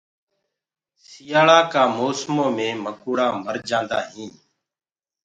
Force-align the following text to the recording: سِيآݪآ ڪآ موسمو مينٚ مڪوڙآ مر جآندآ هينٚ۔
سِيآݪآ 1.05 1.59
ڪآ 1.71 1.83
موسمو 1.97 2.45
مينٚ 2.55 2.81
مڪوڙآ 2.83 3.27
مر 3.43 3.55
جآندآ 3.69 3.99
هينٚ۔ 4.11 4.35